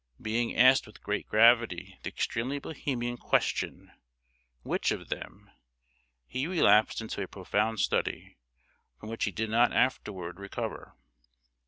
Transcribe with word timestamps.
Being 0.19 0.55
asked 0.57 0.87
with 0.87 1.03
great 1.03 1.27
gravity 1.27 1.99
the 2.01 2.09
extremely 2.09 2.57
Bohemian 2.57 3.17
question, 3.17 3.91
"Which 4.63 4.89
of 4.89 5.09
them?" 5.09 5.51
he 6.25 6.47
relapsed 6.47 7.01
into 7.01 7.21
a 7.21 7.27
profound 7.27 7.79
study, 7.81 8.39
from 8.99 9.09
which 9.09 9.25
he 9.25 9.31
did 9.31 9.51
not 9.51 9.73
afterward 9.73 10.39
recover. 10.39 10.95